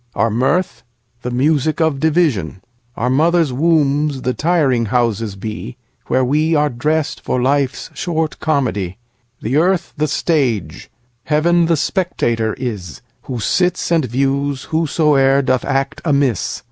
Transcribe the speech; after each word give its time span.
Our 0.15 0.31
mirth? 0.31 0.81
The 1.21 1.29
music 1.29 1.79
of 1.79 1.99
division:Our 1.99 3.11
mothers' 3.11 3.53
wombs 3.53 4.23
the 4.23 4.33
tiring 4.33 4.85
houses 4.85 5.35
be, 5.35 5.77
Where 6.07 6.25
we 6.25 6.55
are 6.55 6.69
dressed 6.69 7.21
for 7.23 7.39
life's 7.39 7.91
short 7.93 8.39
comedy. 8.39 8.97
The 9.43 9.57
earth 9.57 9.93
the 9.97 10.07
stage; 10.07 10.89
Heaven 11.25 11.67
the 11.67 11.77
spectator 11.77 12.55
is, 12.55 13.01
Who 13.29 13.39
sits 13.39 13.91
and 13.91 14.05
views 14.05 14.69
whosoe'er 14.71 15.43
doth 15.43 15.63
act 15.63 16.01
amiss. 16.03 16.59